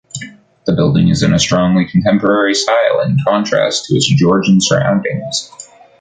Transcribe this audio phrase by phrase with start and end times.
[0.65, 5.51] The building is in a strongly contemporary style in contrast to its Georgian surroundings.